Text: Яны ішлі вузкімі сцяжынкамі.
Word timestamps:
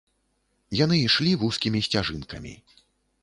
Яны 0.77 0.95
ішлі 1.01 1.33
вузкімі 1.43 1.83
сцяжынкамі. 1.87 2.53